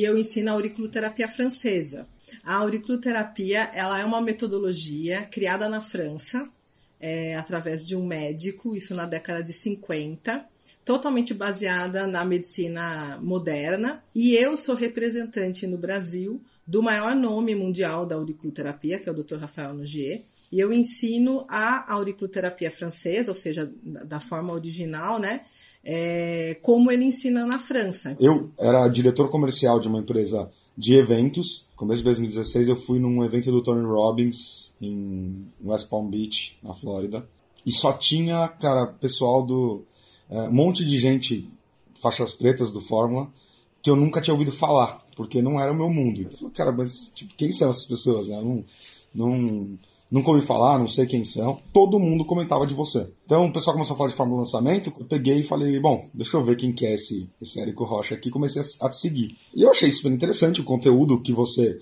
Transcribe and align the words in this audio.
e 0.00 0.04
eu 0.04 0.16
ensino 0.16 0.48
a 0.48 0.52
auriculoterapia 0.52 1.26
francesa. 1.26 2.06
A 2.44 2.54
auriculoterapia 2.54 3.68
ela 3.74 3.98
é 3.98 4.04
uma 4.04 4.20
metodologia 4.20 5.24
criada 5.24 5.68
na 5.68 5.80
França 5.80 6.48
é, 7.00 7.34
através 7.34 7.84
de 7.84 7.96
um 7.96 8.06
médico, 8.06 8.76
isso 8.76 8.94
na 8.94 9.06
década 9.06 9.42
de 9.42 9.52
50, 9.52 10.46
totalmente 10.84 11.34
baseada 11.34 12.06
na 12.06 12.24
medicina 12.24 13.18
moderna. 13.20 14.00
E 14.14 14.36
eu 14.36 14.56
sou 14.56 14.76
representante 14.76 15.66
no 15.66 15.76
Brasil 15.76 16.40
do 16.64 16.80
maior 16.80 17.16
nome 17.16 17.56
mundial 17.56 18.06
da 18.06 18.14
auriculoterapia, 18.14 19.00
que 19.00 19.08
é 19.08 19.12
o 19.12 19.14
Dr. 19.14 19.38
Rafael 19.38 19.74
Nogier. 19.74 20.22
E 20.52 20.60
eu 20.60 20.72
ensino 20.72 21.44
a 21.48 21.92
auriculoterapia 21.92 22.70
francesa, 22.70 23.32
ou 23.32 23.34
seja, 23.34 23.68
da 23.82 24.20
forma 24.20 24.52
original, 24.52 25.18
né? 25.18 25.44
É, 25.90 26.58
como 26.60 26.92
ele 26.92 27.06
ensina 27.06 27.46
na 27.46 27.58
França. 27.58 28.14
Eu 28.20 28.50
era 28.58 28.86
diretor 28.88 29.30
comercial 29.30 29.80
de 29.80 29.88
uma 29.88 30.00
empresa 30.00 30.50
de 30.76 30.94
eventos. 30.94 31.66
Começo 31.74 32.00
de 32.00 32.04
2016 32.04 32.68
eu 32.68 32.76
fui 32.76 32.98
num 32.98 33.24
evento 33.24 33.50
do 33.50 33.62
Tony 33.62 33.86
Robbins 33.86 34.74
em 34.82 35.46
West 35.64 35.88
Palm 35.88 36.10
Beach, 36.10 36.58
na 36.62 36.74
Flórida. 36.74 37.26
E 37.64 37.72
só 37.72 37.94
tinha, 37.94 38.48
cara, 38.48 38.86
pessoal 38.86 39.42
do. 39.42 39.82
É, 40.28 40.42
um 40.42 40.52
monte 40.52 40.84
de 40.84 40.98
gente, 40.98 41.50
faixas 41.94 42.32
pretas 42.32 42.70
do 42.70 42.82
Fórmula, 42.82 43.32
que 43.82 43.88
eu 43.88 43.96
nunca 43.96 44.20
tinha 44.20 44.34
ouvido 44.34 44.52
falar, 44.52 45.02
porque 45.16 45.40
não 45.40 45.58
era 45.58 45.72
o 45.72 45.74
meu 45.74 45.88
mundo. 45.88 46.20
Eu 46.20 46.36
falei, 46.36 46.52
cara, 46.52 46.70
mas 46.70 47.10
tipo, 47.14 47.32
quem 47.34 47.50
são 47.50 47.70
essas 47.70 47.86
pessoas? 47.86 48.28
Né? 48.28 48.36
Não, 48.36 48.64
não, 49.14 49.78
nunca 50.10 50.30
ouvi 50.30 50.44
falar, 50.44 50.78
não 50.78 50.88
sei 50.88 51.06
quem 51.06 51.24
são. 51.24 51.58
Todo 51.72 51.98
mundo 51.98 52.24
comentava 52.24 52.66
de 52.66 52.74
você. 52.74 53.10
Então 53.24 53.46
o 53.46 53.52
pessoal 53.52 53.74
começou 53.74 53.94
a 53.94 53.96
falar 53.96 54.10
de 54.10 54.16
Fórmula 54.16 54.40
Lançamento, 54.40 54.92
eu 54.98 55.06
peguei 55.06 55.40
e 55.40 55.42
falei, 55.42 55.78
bom, 55.78 56.08
deixa 56.14 56.36
eu 56.36 56.44
ver 56.44 56.56
quem 56.56 56.72
que 56.72 56.86
é 56.86 56.94
esse, 56.94 57.28
esse 57.40 57.60
Érico 57.60 57.84
Rocha 57.84 58.14
aqui, 58.14 58.30
comecei 58.30 58.62
a, 58.62 58.86
a 58.86 58.90
te 58.90 58.96
seguir. 58.96 59.36
E 59.54 59.62
eu 59.62 59.70
achei 59.70 59.90
super 59.90 60.12
interessante 60.12 60.60
o 60.60 60.64
conteúdo 60.64 61.20
que 61.20 61.32
você 61.32 61.78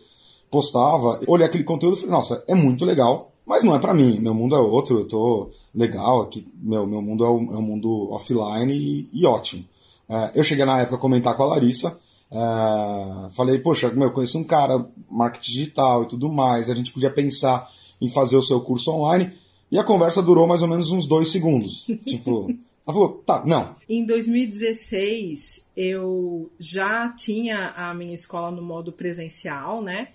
postava. 0.50 1.20
Olhei 1.26 1.46
aquele 1.46 1.64
conteúdo 1.64 1.96
e 1.96 2.00
falei, 2.00 2.14
nossa, 2.14 2.44
é 2.46 2.54
muito 2.54 2.84
legal, 2.84 3.32
mas 3.46 3.62
não 3.62 3.74
é 3.74 3.78
para 3.78 3.94
mim. 3.94 4.18
Meu 4.18 4.34
mundo 4.34 4.56
é 4.56 4.58
outro, 4.58 4.98
eu 4.98 5.04
tô 5.06 5.50
legal 5.74 6.22
aqui, 6.22 6.46
meu, 6.56 6.86
meu 6.86 7.02
mundo 7.02 7.24
é 7.24 7.30
um, 7.30 7.54
é 7.54 7.56
um 7.58 7.62
mundo 7.62 8.10
offline 8.10 8.72
e, 8.72 9.08
e 9.12 9.26
ótimo. 9.26 9.64
É, 10.08 10.32
eu 10.34 10.42
cheguei 10.42 10.64
na 10.64 10.80
época 10.80 10.96
a 10.96 11.00
comentar 11.00 11.36
com 11.36 11.42
a 11.42 11.46
Larissa, 11.46 11.98
é, 12.30 13.30
falei, 13.30 13.58
poxa, 13.58 13.90
meu, 13.90 14.08
eu 14.08 14.12
conheço 14.12 14.38
um 14.38 14.44
cara, 14.44 14.88
marketing 15.10 15.52
digital 15.52 16.02
e 16.04 16.08
tudo 16.08 16.28
mais, 16.28 16.70
a 16.70 16.74
gente 16.74 16.92
podia 16.92 17.10
pensar 17.10 17.70
em 18.00 18.08
fazer 18.08 18.36
o 18.36 18.42
seu 18.42 18.60
curso 18.60 18.90
online. 18.90 19.32
E 19.70 19.78
a 19.78 19.84
conversa 19.84 20.22
durou 20.22 20.46
mais 20.46 20.62
ou 20.62 20.68
menos 20.68 20.90
uns 20.90 21.06
dois 21.06 21.30
segundos. 21.30 21.86
tipo, 22.06 22.48
ela 22.86 22.94
falou, 22.94 23.22
tá, 23.26 23.44
não. 23.44 23.74
Em 23.88 24.04
2016, 24.06 25.66
eu 25.76 26.50
já 26.58 27.08
tinha 27.08 27.70
a 27.70 27.92
minha 27.92 28.14
escola 28.14 28.50
no 28.50 28.62
modo 28.62 28.92
presencial, 28.92 29.82
né? 29.82 30.08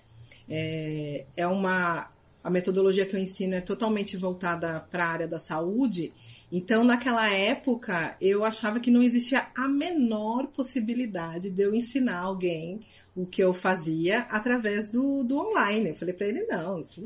É, 0.48 1.24
é 1.36 1.46
uma. 1.46 2.10
A 2.42 2.50
metodologia 2.50 3.06
que 3.06 3.14
eu 3.14 3.20
ensino 3.20 3.54
é 3.54 3.60
totalmente 3.60 4.16
voltada 4.16 4.80
para 4.90 5.04
a 5.04 5.08
área 5.08 5.28
da 5.28 5.38
saúde. 5.38 6.12
Então, 6.50 6.82
naquela 6.82 7.32
época, 7.32 8.16
eu 8.20 8.44
achava 8.44 8.80
que 8.80 8.90
não 8.90 9.00
existia 9.00 9.46
a 9.56 9.68
menor 9.68 10.48
possibilidade 10.48 11.50
de 11.50 11.62
eu 11.62 11.74
ensinar 11.74 12.18
alguém 12.18 12.80
o 13.14 13.26
que 13.26 13.42
eu 13.42 13.52
fazia 13.52 14.20
através 14.30 14.88
do, 14.88 15.22
do 15.22 15.38
online. 15.38 15.90
Eu 15.90 15.94
falei 15.94 16.14
para 16.14 16.26
ele, 16.26 16.44
não, 16.44 16.80
isso 16.80 17.00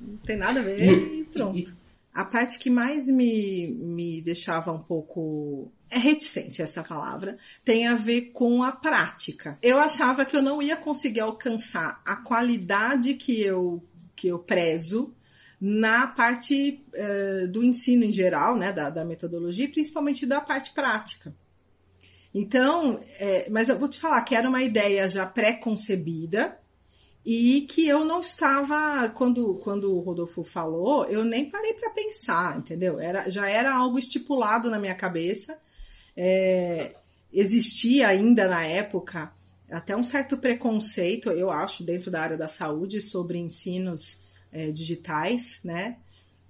não 0.00 0.16
tem 0.18 0.36
nada 0.36 0.60
a 0.60 0.62
ver 0.62 1.14
e 1.14 1.24
pronto. 1.24 1.76
A 2.12 2.24
parte 2.24 2.58
que 2.58 2.68
mais 2.68 3.06
me, 3.06 3.68
me 3.68 4.20
deixava 4.20 4.72
um 4.72 4.80
pouco 4.80 5.70
é 5.90 5.98
reticente 5.98 6.62
essa 6.62 6.82
palavra, 6.82 7.36
tem 7.64 7.86
a 7.86 7.94
ver 7.94 8.30
com 8.32 8.62
a 8.62 8.72
prática. 8.72 9.58
Eu 9.60 9.78
achava 9.78 10.24
que 10.24 10.36
eu 10.36 10.42
não 10.42 10.62
ia 10.62 10.76
conseguir 10.76 11.20
alcançar 11.20 12.00
a 12.04 12.16
qualidade 12.16 13.14
que 13.14 13.40
eu, 13.40 13.82
que 14.14 14.28
eu 14.28 14.38
prezo 14.38 15.14
na 15.60 16.06
parte 16.06 16.82
uh, 16.94 17.48
do 17.48 17.62
ensino 17.62 18.04
em 18.04 18.12
geral, 18.12 18.56
né, 18.56 18.72
da, 18.72 18.88
da 18.88 19.04
metodologia, 19.04 19.66
e 19.66 19.68
principalmente 19.68 20.24
da 20.24 20.40
parte 20.40 20.72
prática. 20.72 21.34
Então, 22.34 23.00
é, 23.18 23.48
mas 23.50 23.68
eu 23.68 23.78
vou 23.78 23.88
te 23.88 23.98
falar 23.98 24.22
que 24.22 24.34
era 24.34 24.48
uma 24.48 24.62
ideia 24.62 25.08
já 25.08 25.26
pré-concebida 25.26 26.56
e 27.24 27.62
que 27.62 27.86
eu 27.86 28.04
não 28.04 28.20
estava 28.20 29.08
quando 29.10 29.54
quando 29.56 29.94
o 29.94 30.00
Rodolfo 30.00 30.42
falou, 30.42 31.04
eu 31.06 31.24
nem 31.24 31.50
parei 31.50 31.74
para 31.74 31.90
pensar, 31.90 32.58
entendeu? 32.58 32.98
Era 32.98 33.28
já 33.28 33.48
era 33.48 33.74
algo 33.74 33.98
estipulado 33.98 34.70
na 34.70 34.78
minha 34.78 34.94
cabeça. 34.94 35.58
É, 36.16 36.94
existia 37.32 38.08
ainda 38.08 38.48
na 38.48 38.64
época 38.64 39.32
até 39.70 39.96
um 39.96 40.02
certo 40.02 40.36
preconceito, 40.36 41.30
eu 41.30 41.50
acho, 41.50 41.84
dentro 41.84 42.10
da 42.10 42.20
área 42.20 42.36
da 42.36 42.48
saúde 42.48 43.00
sobre 43.00 43.38
ensinos 43.38 44.24
é, 44.52 44.70
digitais, 44.70 45.60
né? 45.62 45.96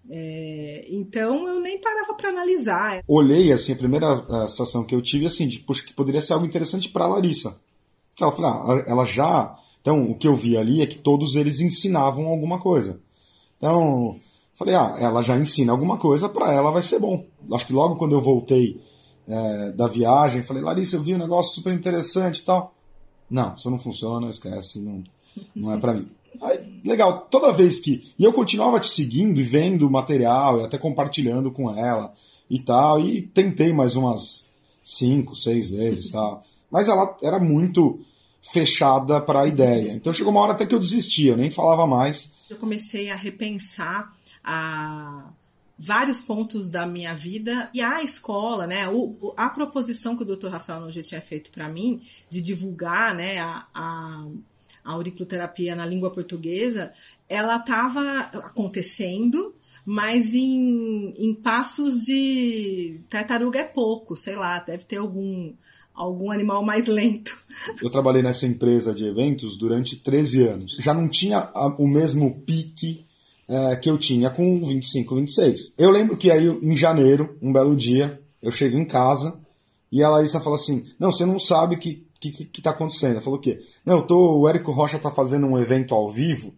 É, 0.09 0.87
então 0.89 1.47
eu 1.49 1.61
nem 1.61 1.81
parava 1.81 2.15
para 2.15 2.31
analisar. 2.31 3.03
Olhei 3.07 3.53
assim 3.53 3.73
a 3.73 3.77
primeira 3.77 4.49
sensação 4.49 4.85
que 4.85 4.95
eu 4.95 5.03
tive 5.03 5.27
assim 5.27 5.47
de 5.47 5.59
que 5.59 5.95
poderia 5.95 6.21
ser 6.21 6.33
algo 6.33 6.47
interessante 6.47 6.89
para 6.89 7.07
Larissa. 7.07 7.61
Ela, 8.21 8.33
falou, 8.33 8.51
ah, 8.51 8.85
ela 8.87 9.05
já 9.05 9.57
então 9.81 10.11
o 10.11 10.15
que 10.15 10.29
eu 10.29 10.35
vi 10.35 10.57
ali 10.57 10.83
é 10.83 10.87
que 10.87 10.99
todos 10.99 11.37
eles 11.37 11.61
ensinavam 11.61 12.27
alguma 12.27 12.59
coisa. 12.59 13.01
Então 13.57 14.19
falei 14.55 14.75
ah 14.75 14.97
ela 14.99 15.23
já 15.23 15.37
ensina 15.37 15.73
alguma 15.73 15.97
coisa 15.97 16.29
para 16.29 16.53
ela 16.53 16.71
vai 16.71 16.83
ser 16.83 16.99
bom. 16.99 17.27
Acho 17.53 17.67
que 17.67 17.73
logo 17.73 17.97
quando 17.97 18.13
eu 18.13 18.21
voltei 18.21 18.81
é, 19.29 19.71
da 19.73 19.87
viagem 19.87 20.43
falei 20.43 20.63
Larissa 20.63 20.97
eu 20.97 21.03
vi 21.03 21.15
um 21.15 21.19
negócio 21.19 21.55
super 21.55 21.73
interessante 21.73 22.39
e 22.39 22.45
tal. 22.45 22.75
Não, 23.31 23.55
isso 23.55 23.71
não 23.71 23.79
funciona, 23.79 24.29
esquece, 24.29 24.81
não, 24.81 25.05
não 25.55 25.73
é 25.73 25.79
para 25.79 25.95
mim. 25.95 26.09
Legal, 26.85 27.27
toda 27.31 27.53
vez 27.53 27.79
que. 27.79 28.13
E 28.19 28.25
eu 28.25 28.33
continuava 28.33 28.81
te 28.81 28.89
seguindo 28.89 29.41
e 29.41 29.43
vendo 29.43 29.87
o 29.87 29.91
material 29.91 30.61
e 30.61 30.65
até 30.65 30.79
compartilhando 30.79 31.51
com 31.51 31.75
ela 31.75 32.13
e 32.49 32.59
tal. 32.59 33.01
E 33.01 33.23
tentei 33.23 33.73
mais 33.73 33.97
umas 33.97 34.47
cinco, 34.83 35.35
seis 35.35 35.71
vezes 35.71 36.11
tal. 36.11 36.45
Mas 36.71 36.89
ela 36.89 37.17
era 37.23 37.39
muito 37.39 38.01
fechada 38.53 39.21
para 39.21 39.43
a 39.43 39.47
ideia. 39.47 39.93
Então 39.93 40.13
chegou 40.13 40.33
uma 40.33 40.41
hora 40.41 40.53
até 40.53 40.67
que 40.67 40.75
eu 40.75 40.79
desistia, 40.79 41.33
eu 41.33 41.37
nem 41.37 41.51
falava 41.51 41.87
mais. 41.87 42.35
Eu 42.49 42.57
comecei 42.57 43.11
a 43.11 43.17
repensar 43.17 44.13
a 44.43 45.31
vários 45.79 46.21
pontos 46.21 46.69
da 46.69 46.85
minha 46.85 47.15
vida 47.15 47.71
e 47.73 47.81
a 47.81 48.03
escola, 48.03 48.67
né? 48.67 48.89
O, 48.89 49.33
a 49.37 49.49
proposição 49.49 50.15
que 50.15 50.23
o 50.23 50.37
Dr. 50.37 50.49
Rafael 50.49 50.81
Nogueira 50.81 51.03
tinha 51.03 51.23
feito 51.23 51.51
para 51.51 51.69
mim 51.69 52.03
de 52.29 52.41
divulgar, 52.41 53.15
né, 53.15 53.39
a, 53.39 53.67
a 53.75 54.27
a 54.85 54.93
auriculoterapia 54.93 55.75
na 55.75 55.87
língua 55.87 56.11
portuguesa, 56.11 56.93
ela 57.29 57.57
estava 57.57 58.21
acontecendo, 58.39 59.55
mas 59.85 60.35
em, 60.35 61.15
em 61.17 61.35
passos 61.35 62.03
de 62.03 63.01
tartaruga 63.09 63.61
é 63.61 63.65
pouco, 63.65 64.17
sei 64.17 64.37
lá, 64.37 64.59
deve 64.59 64.85
ter 64.85 64.97
algum 64.97 65.53
algum 65.95 66.31
animal 66.31 66.65
mais 66.65 66.87
lento. 66.87 67.37
Eu 67.83 67.91
trabalhei 67.91 68.23
nessa 68.23 68.47
empresa 68.47 68.95
de 68.95 69.05
eventos 69.05 69.59
durante 69.59 69.97
13 69.97 70.47
anos. 70.47 70.77
Já 70.81 70.95
não 70.95 71.09
tinha 71.09 71.51
o 71.79 71.87
mesmo 71.87 72.41
pique 72.41 73.05
é, 73.47 73.77
que 73.77 73.91
eu 73.91 73.99
tinha 73.99 74.31
com 74.31 74.65
25, 74.67 75.17
26. 75.17 75.75
Eu 75.77 75.91
lembro 75.91 76.17
que 76.17 76.31
aí 76.31 76.47
em 76.47 76.77
janeiro, 76.77 77.37
um 77.43 77.53
belo 77.53 77.77
dia, 77.77 78.21
eu 78.41 78.51
chego 78.51 78.79
em 78.79 78.85
casa 78.85 79.39
e 79.93 80.03
a 80.03 80.09
Larissa 80.09 80.41
fala 80.41 80.55
assim: 80.55 80.87
Não, 80.99 81.11
você 81.11 81.27
não 81.27 81.39
sabe 81.39 81.77
que 81.77 82.07
que, 82.21 82.31
que, 82.31 82.45
que 82.45 82.63
tá 82.63 82.71
acontecendo? 82.71 83.13
Ele 83.13 83.21
falou 83.21 83.39
o 83.39 83.43
quê? 83.43 83.61
Não, 83.85 83.97
eu 83.97 84.03
tô, 84.03 84.39
o 84.39 84.49
Érico 84.49 84.71
Rocha 84.71 84.99
tá 84.99 85.11
fazendo 85.11 85.47
um 85.47 85.59
evento 85.59 85.95
ao 85.95 86.09
vivo 86.09 86.55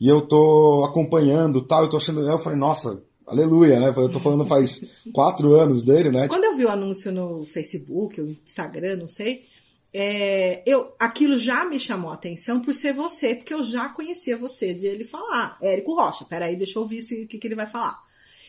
e 0.00 0.08
eu 0.08 0.22
tô 0.22 0.84
acompanhando 0.84 1.60
tal, 1.60 1.82
eu 1.82 1.90
tô 1.90 1.98
achando. 1.98 2.26
Eu 2.26 2.38
falei, 2.38 2.58
nossa, 2.58 3.04
aleluia, 3.26 3.78
né? 3.78 3.92
Eu 3.94 4.08
tô 4.08 4.18
falando 4.18 4.46
faz 4.46 4.90
quatro 5.12 5.52
anos 5.54 5.84
dele, 5.84 6.10
né? 6.10 6.26
Quando 6.28 6.44
eu 6.44 6.56
vi 6.56 6.64
o 6.64 6.70
anúncio 6.70 7.12
no 7.12 7.44
Facebook, 7.44 8.20
ou 8.20 8.26
Instagram, 8.26 8.96
não 8.96 9.06
sei, 9.06 9.44
é, 9.92 10.62
eu, 10.64 10.94
aquilo 10.98 11.36
já 11.36 11.66
me 11.66 11.78
chamou 11.78 12.10
a 12.10 12.14
atenção 12.14 12.60
por 12.60 12.72
ser 12.72 12.94
você, 12.94 13.34
porque 13.34 13.52
eu 13.52 13.62
já 13.62 13.90
conhecia 13.90 14.36
você 14.36 14.72
de 14.72 14.86
ele 14.86 15.04
falar. 15.04 15.58
Érico 15.60 15.94
Rocha, 15.94 16.24
peraí, 16.24 16.56
deixa 16.56 16.78
eu 16.78 16.82
ouvir 16.82 17.00
o 17.00 17.28
que, 17.28 17.38
que 17.38 17.46
ele 17.46 17.54
vai 17.54 17.66
falar. 17.66 18.00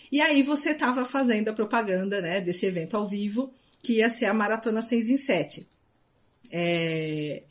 E 0.09 0.21
aí 0.21 0.42
você 0.42 0.69
estava 0.69 1.04
fazendo 1.06 1.50
a 1.50 1.54
propaganda 1.54 2.21
né, 2.21 2.39
desse 2.39 2.66
evento 2.66 2.95
ao 2.95 3.07
vivo, 3.07 3.51
que 3.83 3.94
ia 3.94 4.09
ser 4.09 4.25
a 4.25 4.33
Maratona 4.33 4.81
6 4.81 5.09
em 5.09 5.18
7. 5.18 5.68
É, 6.56 7.42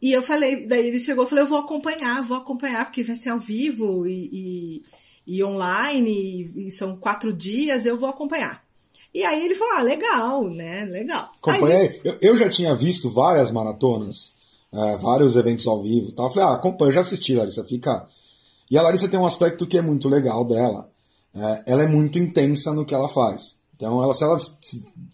e 0.00 0.12
eu 0.12 0.22
falei, 0.22 0.66
daí 0.66 0.86
ele 0.86 0.98
chegou, 0.98 1.24
eu 1.24 1.28
falei, 1.28 1.44
eu 1.44 1.48
vou 1.48 1.58
acompanhar, 1.58 2.22
vou 2.22 2.38
acompanhar, 2.38 2.86
porque 2.86 3.02
vai 3.02 3.14
ser 3.14 3.28
ao 3.28 3.38
vivo 3.38 4.06
e, 4.06 4.82
e, 5.26 5.34
e 5.34 5.44
online, 5.44 6.52
e, 6.56 6.68
e, 6.68 6.70
são 6.70 6.96
quatro 6.96 7.34
dias, 7.34 7.84
eu 7.84 7.98
vou 7.98 8.08
acompanhar. 8.08 8.64
E 9.12 9.24
aí 9.24 9.44
ele 9.44 9.54
falou, 9.54 9.74
ah, 9.74 9.82
legal, 9.82 10.48
né, 10.48 10.86
legal. 10.86 11.32
Acompanhei, 11.36 11.76
aí, 11.76 12.00
eu, 12.02 12.18
eu, 12.22 12.36
já 12.36 12.48
tinha 12.48 12.74
visto 12.74 13.10
várias 13.10 13.50
maratonas, 13.50 14.36
é, 14.72 14.96
vários 14.96 15.36
eventos 15.36 15.66
ao 15.66 15.82
vivo 15.82 16.08
e 16.08 16.12
tal, 16.12 16.26
eu 16.26 16.32
falei, 16.32 16.48
ah, 16.48 16.54
acompanha, 16.54 16.88
eu 16.88 16.94
já 16.94 17.00
assisti, 17.00 17.34
Larissa, 17.34 17.62
fica... 17.64 18.08
E 18.70 18.78
a 18.78 18.82
Larissa 18.82 19.08
tem 19.08 19.20
um 19.20 19.26
aspecto 19.26 19.66
que 19.66 19.76
é 19.76 19.82
muito 19.82 20.08
legal 20.08 20.44
dela, 20.44 20.90
é, 21.34 21.72
ela 21.72 21.82
é 21.82 21.86
muito 21.86 22.18
intensa 22.18 22.72
no 22.72 22.86
que 22.86 22.94
ela 22.94 23.08
faz. 23.08 23.60
Então, 23.74 24.02
ela, 24.02 24.14
se 24.14 24.24
ela 24.24 24.36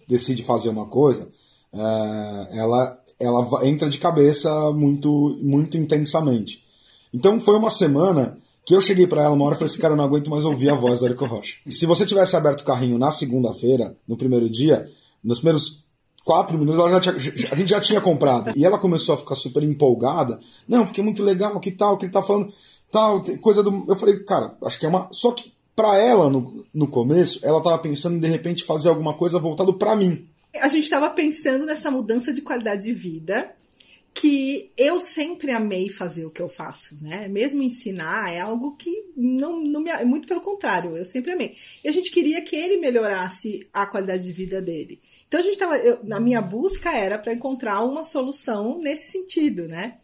decide 0.09 0.45
fazer 0.45 0.69
uma 0.69 0.87
coisa, 0.87 1.29
é, 1.75 2.59
ela, 2.59 2.99
ela 3.19 3.67
entra 3.67 3.89
de 3.89 3.99
cabeça 3.99 4.71
muito, 4.73 5.39
muito 5.43 5.77
intensamente. 5.77 6.65
Então 7.13 7.41
foi 7.41 7.57
uma 7.57 7.71
semana 7.71 8.39
que 8.65 8.75
eu 8.75 8.81
cheguei 8.81 9.07
para 9.07 9.23
ela 9.23 9.35
uma 9.35 9.45
hora 9.45 9.55
e 9.55 9.59
falei 9.59 9.71
assim, 9.71 9.81
cara, 9.81 9.95
eu 9.95 9.97
não 9.97 10.05
aguento 10.05 10.31
mais 10.31 10.45
ouvir 10.45 10.71
a 10.71 10.75
voz 10.75 11.01
da 11.01 11.07
Erika 11.07 11.27
Rocha. 11.27 11.57
Se 11.67 11.85
você 11.85 12.07
tivesse 12.07 12.37
aberto 12.37 12.61
o 12.61 12.65
carrinho 12.65 12.99
na 12.99 13.11
segunda-feira, 13.11 13.97
no 14.07 14.17
primeiro 14.17 14.49
dia, 14.49 14.89
nos 15.23 15.39
primeiros 15.39 15.85
quatro 16.25 16.57
minutos 16.57 16.79
ela 16.79 16.91
já 16.91 17.01
tinha, 17.01 17.49
a 17.51 17.57
gente 17.57 17.69
já 17.69 17.81
tinha 17.81 18.01
comprado. 18.01 18.53
E 18.57 18.65
ela 18.65 18.79
começou 18.79 19.15
a 19.15 19.19
ficar 19.19 19.35
super 19.35 19.63
empolgada. 19.63 20.39
Não, 20.69 20.85
porque 20.85 21.01
é 21.01 21.05
muito 21.05 21.23
legal, 21.23 21.59
que 21.59 21.73
tal, 21.73 21.99
que 21.99 22.05
ele 22.05 22.13
tá 22.13 22.23
falando, 22.23 22.53
tal, 22.91 23.23
coisa 23.41 23.63
do... 23.63 23.85
Eu 23.89 23.97
falei, 23.97 24.21
cara, 24.21 24.57
acho 24.65 24.79
que 24.79 24.87
é 24.87 24.89
uma... 24.89 25.09
Só 25.11 25.33
que 25.33 25.53
para 25.75 25.97
ela, 25.99 26.31
no, 26.31 26.65
no 26.73 26.87
começo, 26.87 27.41
ela 27.43 27.61
tava 27.61 27.79
pensando 27.79 28.17
em, 28.17 28.21
de 28.21 28.29
repente, 28.29 28.65
fazer 28.65 28.89
alguma 28.89 29.15
coisa 29.15 29.39
voltado 29.39 29.75
para 29.75 29.97
mim. 29.97 30.29
A 30.61 30.69
gente 30.69 30.85
estava 30.85 31.09
pensando 31.11 31.65
nessa 31.65 31.91
mudança 31.91 32.33
de 32.33 32.43
qualidade 32.43 32.83
de 32.83 32.93
vida 32.93 33.55
que 34.15 34.71
eu 34.77 35.01
sempre 35.01 35.51
amei 35.51 35.89
fazer 35.89 36.27
o 36.27 36.31
que 36.31 36.43
eu 36.43 36.49
faço, 36.49 36.97
né? 37.01 37.27
Mesmo 37.29 37.63
ensinar 37.63 38.31
é 38.31 38.41
algo 38.41 38.77
que 38.77 39.11
não, 39.17 39.59
não 39.63 39.81
me, 39.81 39.91
muito 40.05 40.29
pelo 40.29 40.43
contrário, 40.43 40.97
eu 40.97 41.05
sempre 41.05 41.33
amei. 41.33 41.55
E 41.83 41.89
a 41.89 41.93
gente 41.93 42.11
queria 42.11 42.43
que 42.43 42.55
ele 42.55 42.77
melhorasse 42.77 43.67
a 43.73 43.87
qualidade 43.87 44.25
de 44.25 44.33
vida 44.33 44.61
dele. 44.61 45.01
Então 45.27 45.41
a 45.41 45.43
gente 45.43 45.55
estava, 45.55 45.77
na 46.05 46.21
minha 46.21 46.43
busca 46.43 46.93
era 46.93 47.19
para 47.19 47.33
encontrar 47.33 47.83
uma 47.83 48.05
solução 48.05 48.79
nesse 48.79 49.11
sentido, 49.13 49.67
né? 49.67 49.97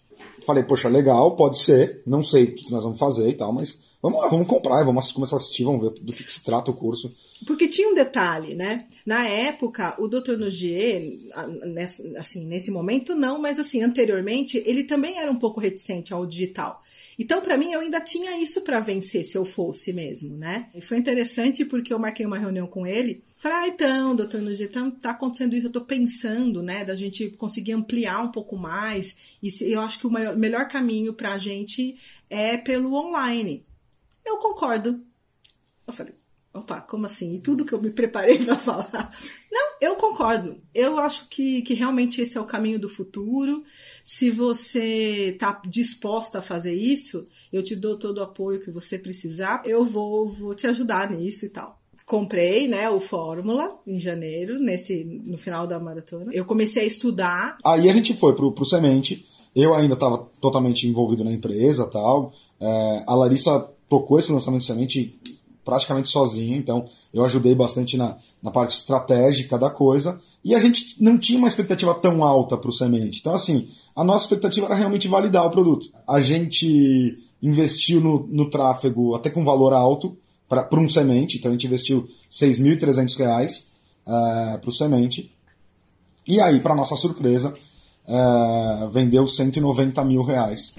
Falei, 0.44 0.62
poxa, 0.62 0.88
legal, 0.88 1.36
pode 1.36 1.58
ser, 1.58 2.02
não 2.06 2.22
sei 2.22 2.44
o 2.44 2.54
que 2.54 2.70
nós 2.70 2.84
vamos 2.84 2.98
fazer 2.98 3.28
e 3.28 3.34
tal, 3.34 3.52
mas 3.52 3.88
Vamos 4.00 4.20
lá, 4.20 4.28
vamos 4.28 4.46
comprar, 4.46 4.84
vamos 4.84 5.10
começar 5.10 5.34
a 5.34 5.38
assistir, 5.38 5.64
vamos 5.64 5.82
ver 5.82 6.00
do 6.00 6.12
que, 6.12 6.22
que, 6.22 6.32
se 6.32 6.44
trata 6.44 6.70
o 6.70 6.74
curso. 6.74 7.16
Porque 7.44 7.66
tinha 7.66 7.88
um 7.88 7.94
detalhe, 7.94 8.54
né? 8.54 8.78
Na 9.04 9.26
época, 9.26 9.96
o 9.98 10.06
Dr. 10.06 10.36
Nogier, 10.38 11.18
assim, 12.16 12.46
nesse 12.46 12.70
momento 12.70 13.16
não, 13.16 13.40
mas 13.40 13.58
assim, 13.58 13.82
anteriormente, 13.82 14.62
ele 14.64 14.84
também 14.84 15.18
era 15.18 15.30
um 15.30 15.38
pouco 15.38 15.60
reticente 15.60 16.14
ao 16.14 16.24
digital. 16.24 16.82
Então, 17.18 17.40
para 17.40 17.56
mim, 17.56 17.72
eu 17.72 17.80
ainda 17.80 18.00
tinha 18.00 18.40
isso 18.40 18.60
para 18.60 18.78
vencer 18.78 19.24
se 19.24 19.36
eu 19.36 19.44
fosse 19.44 19.92
mesmo, 19.92 20.36
né? 20.36 20.68
E 20.72 20.80
foi 20.80 20.96
interessante 20.98 21.64
porque 21.64 21.92
eu 21.92 21.98
marquei 21.98 22.24
uma 22.24 22.38
reunião 22.38 22.68
com 22.68 22.86
ele. 22.86 23.24
Falei, 23.36 23.58
ah, 23.58 23.68
então, 23.68 24.14
doutor 24.14 24.40
Nogier, 24.40 24.70
tá, 24.70 24.92
tá 25.00 25.10
acontecendo 25.10 25.56
isso, 25.56 25.66
eu 25.66 25.72
tô 25.72 25.80
pensando, 25.80 26.62
né, 26.62 26.84
da 26.84 26.94
gente 26.94 27.30
conseguir 27.30 27.72
ampliar 27.72 28.22
um 28.22 28.30
pouco 28.30 28.56
mais. 28.56 29.16
E 29.42 29.50
eu 29.62 29.80
acho 29.80 29.98
que 29.98 30.06
o 30.06 30.10
maior, 30.10 30.36
melhor 30.36 30.68
caminho 30.68 31.12
pra 31.12 31.36
gente 31.38 31.96
é 32.30 32.56
pelo 32.56 32.94
online. 32.94 33.64
Eu 34.28 34.36
concordo. 34.36 35.00
Eu 35.86 35.92
falei, 35.92 36.14
opa, 36.52 36.80
como 36.82 37.06
assim? 37.06 37.34
E 37.34 37.40
tudo 37.40 37.64
que 37.64 37.72
eu 37.72 37.80
me 37.80 37.90
preparei 37.90 38.38
para 38.44 38.56
falar. 38.56 39.08
Não, 39.50 39.70
eu 39.80 39.96
concordo. 39.96 40.60
Eu 40.75 40.98
acho 40.98 41.28
que, 41.28 41.62
que 41.62 41.72
realmente 41.72 42.20
esse 42.20 42.36
é 42.36 42.40
o 42.40 42.46
caminho 42.46 42.78
do 42.78 42.88
futuro. 42.88 43.64
Se 44.04 44.30
você 44.30 45.30
está 45.32 45.60
disposta 45.66 46.40
a 46.40 46.42
fazer 46.42 46.75
isso, 46.75 47.26
eu 47.50 47.62
te 47.62 47.75
dou 47.75 47.98
todo 47.98 48.19
o 48.19 48.22
apoio 48.22 48.60
que 48.60 48.70
você 48.70 48.98
precisar. 48.98 49.62
Eu 49.64 49.84
vou, 49.84 50.28
vou 50.28 50.54
te 50.54 50.66
ajudar 50.66 51.10
nisso 51.10 51.46
e 51.46 51.48
tal. 51.48 51.78
Comprei, 52.04 52.69
né, 52.69 52.88
o 52.88 53.00
Fórmula 53.00 53.78
em 53.86 53.98
janeiro, 53.98 54.58
nesse 54.58 55.04
no 55.04 55.36
final 55.36 55.66
da 55.66 55.78
maratona. 55.78 56.32
Eu 56.32 56.44
comecei 56.44 56.84
a 56.84 56.86
estudar. 56.86 57.58
Aí 57.64 57.88
a 57.88 57.92
gente 57.92 58.14
foi 58.14 58.34
pro, 58.34 58.52
pro 58.52 58.64
Semente. 58.64 59.26
Eu 59.54 59.75
ainda 59.75 59.94
estava 59.94 60.19
totalmente 60.40 60.86
envolvido 60.86 61.25
na 61.25 61.32
empresa 61.32 61.86
tal. 61.86 62.32
É, 62.60 63.04
a 63.06 63.14
Larissa 63.14 63.70
tocou 63.88 64.19
esse 64.19 64.32
lançamento 64.32 64.61
de 64.61 64.67
semente 64.67 65.20
praticamente 65.64 66.08
sozinho, 66.08 66.56
então 66.56 66.87
eu 67.12 67.23
ajudei 67.25 67.55
bastante 67.55 67.96
na, 67.99 68.17
na 68.43 68.50
parte 68.50 68.76
estratégica 68.79 69.58
da 69.58 69.69
coisa, 69.69 70.19
e 70.43 70.55
a 70.55 70.58
gente 70.58 70.96
não 70.99 71.19
tinha 71.19 71.38
uma 71.38 71.46
expectativa 71.46 71.94
tão 71.94 72.25
alta 72.25 72.56
para 72.56 72.70
o 72.70 72.73
semente. 72.73 73.19
Então, 73.20 73.35
assim, 73.35 73.69
a 73.94 74.02
nossa 74.02 74.25
expectativa 74.25 74.64
era 74.67 74.75
realmente 74.75 75.08
validar 75.08 75.44
o 75.44 75.50
produto. 75.50 75.90
A 76.08 76.20
gente 76.20 77.19
investiu 77.43 78.00
no, 78.00 78.26
no 78.29 78.49
tráfego 78.49 79.14
até 79.14 79.29
com 79.29 79.44
valor 79.44 79.75
alto 79.75 80.17
para 80.49 80.81
um 80.81 80.88
semente, 80.88 81.37
então 81.37 81.50
a 81.50 81.52
gente 81.52 81.67
investiu 81.67 82.00
R$ 82.00 82.46
6.300 82.49 83.67
uh, 84.06 84.58
para 84.58 84.70
o 84.70 84.73
semente, 84.73 85.31
e 86.26 86.40
aí, 86.40 86.61
para 86.61 86.75
nossa 86.75 86.94
surpresa, 86.96 87.55
uh, 88.06 88.88
vendeu 88.90 89.26
190 89.26 90.05
mil 90.05 90.23
reais. 90.23 90.75